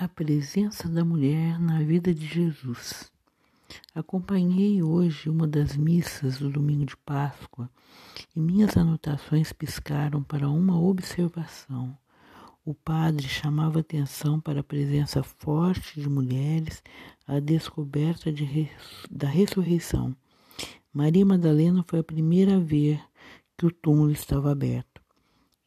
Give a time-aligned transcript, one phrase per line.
[0.00, 3.12] A presença da mulher na vida de Jesus.
[3.94, 7.68] Acompanhei hoje uma das missas do domingo de Páscoa
[8.34, 11.94] e minhas anotações piscaram para uma observação.
[12.64, 16.82] O padre chamava atenção para a presença forte de mulheres
[17.26, 18.70] à descoberta de,
[19.10, 20.16] da ressurreição.
[20.90, 23.02] Maria Madalena foi a primeira a ver
[23.54, 24.99] que o túmulo estava aberto.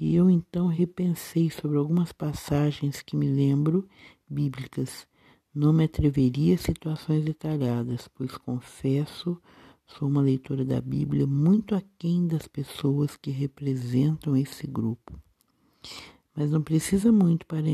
[0.00, 3.88] E eu então repensei sobre algumas passagens que me lembro
[4.28, 5.08] bíblicas.
[5.52, 9.36] Não me atreveria a situações detalhadas, pois confesso,
[9.84, 15.20] sou uma leitora da Bíblia muito aquém das pessoas que representam esse grupo.
[16.32, 17.64] Mas não precisa muito para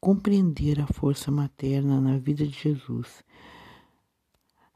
[0.00, 3.24] compreender a força materna na vida de Jesus.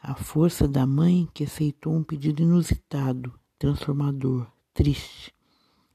[0.02, 5.33] A força da mãe que aceitou um pedido inusitado, transformador, triste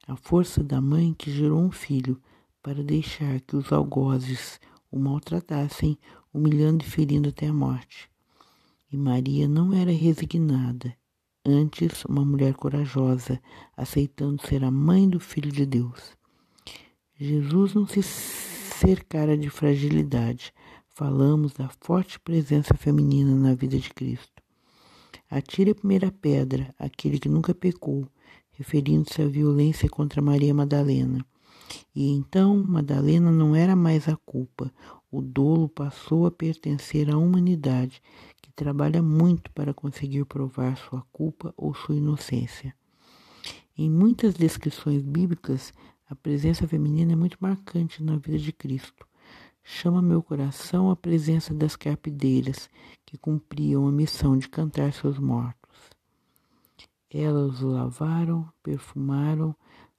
[0.09, 2.19] a força da mãe que gerou um filho
[2.63, 4.59] para deixar que os algozes
[4.91, 5.99] o maltratassem,
[6.33, 8.09] humilhando e ferindo até a morte.
[8.91, 10.95] E Maria não era resignada,
[11.45, 13.39] antes uma mulher corajosa,
[13.77, 16.17] aceitando ser a mãe do Filho de Deus.
[17.15, 20.51] Jesus não se cercara de fragilidade.
[20.87, 24.41] Falamos da forte presença feminina na vida de Cristo.
[25.29, 28.07] Atire a primeira pedra, aquele que nunca pecou,
[28.59, 31.25] referindo-se à violência contra Maria Madalena.
[31.95, 34.69] E então Madalena não era mais a culpa,
[35.09, 38.01] o dolo passou a pertencer à humanidade,
[38.41, 42.75] que trabalha muito para conseguir provar sua culpa ou sua inocência.
[43.77, 45.73] Em muitas descrições bíblicas,
[46.09, 49.07] a presença feminina é muito marcante na vida de Cristo.
[49.63, 52.69] Chama meu coração a presença das carpideiras,
[53.05, 55.58] que cumpriam a missão de cantar seus mortos.
[57.11, 59.55] Elas o lavaram, perfumaram,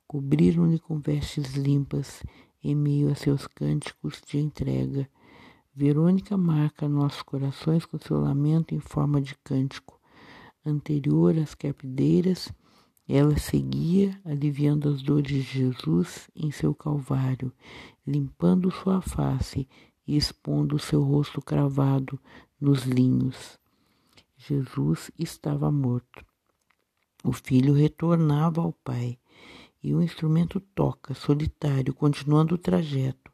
[0.07, 2.23] cobriram-lhe com vestes limpas
[2.63, 5.09] em meio a seus cânticos de entrega.
[5.75, 10.01] Verônica marca nossos corações com seu lamento em forma de cântico.
[10.65, 12.53] Anterior às carpideiras,
[13.09, 17.53] ela seguia, aliviando as dores de Jesus em seu calvário,
[18.07, 19.69] limpando sua face
[20.07, 22.21] e expondo seu rosto cravado
[22.61, 23.59] nos linhos.
[24.37, 26.30] Jesus estava morto.
[27.23, 29.19] O filho retornava ao pai
[29.83, 33.31] e o instrumento toca, solitário, continuando o trajeto.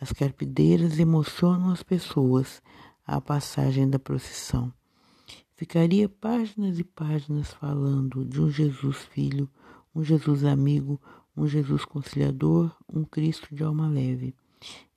[0.00, 2.60] As carpideiras emocionam as pessoas
[3.06, 4.72] à passagem da procissão.
[5.54, 9.48] Ficaria páginas e páginas falando de um Jesus filho,
[9.94, 11.00] um Jesus amigo,
[11.36, 14.34] um Jesus conciliador, um Cristo de alma leve.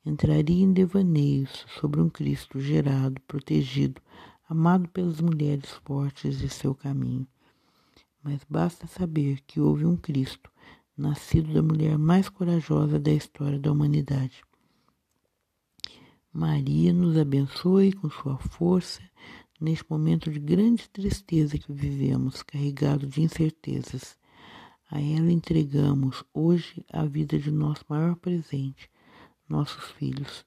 [0.04, 4.02] Entraria em devaneios sobre um Cristo gerado, protegido,
[4.48, 7.26] amado pelas mulheres fortes de seu caminho
[8.22, 10.50] mas basta saber que houve um Cristo,
[10.96, 14.42] nascido da mulher mais corajosa da história da humanidade.
[16.32, 19.02] Maria nos abençoe com sua força
[19.60, 24.16] neste momento de grande tristeza que vivemos, carregado de incertezas.
[24.90, 28.90] A ela entregamos hoje a vida de nosso maior presente,
[29.48, 30.44] nossos filhos.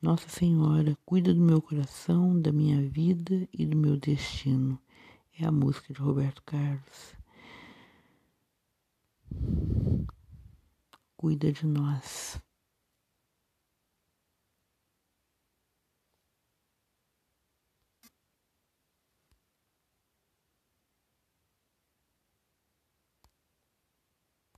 [0.00, 4.78] Nossa Senhora, cuida do meu coração, da minha vida e do meu destino
[5.38, 7.14] é a música de Roberto Carlos.
[11.16, 12.40] Cuida de nós.